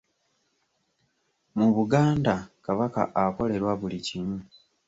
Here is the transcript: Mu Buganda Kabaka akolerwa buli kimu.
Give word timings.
Mu 1.57 1.67
Buganda 1.75 2.33
Kabaka 2.65 3.01
akolerwa 3.23 3.73
buli 3.79 3.99
kimu. 4.07 4.37